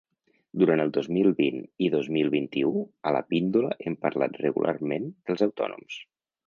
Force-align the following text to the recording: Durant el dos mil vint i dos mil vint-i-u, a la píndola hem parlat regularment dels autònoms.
Durant 0.61 0.79
el 0.85 0.93
dos 0.97 1.09
mil 1.17 1.29
vint 1.41 1.59
i 1.87 1.91
dos 1.97 2.09
mil 2.17 2.33
vint-i-u, 2.37 2.73
a 3.11 3.15
la 3.19 3.23
píndola 3.35 3.73
hem 3.85 4.01
parlat 4.09 4.45
regularment 4.49 5.11
dels 5.31 5.51
autònoms. 5.51 6.05